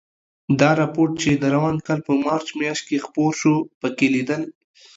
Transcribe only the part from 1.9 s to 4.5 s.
په مارچ میاشت کې خپور شو، پکې لیدل